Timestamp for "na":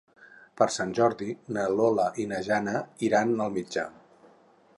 1.57-1.67, 2.33-2.41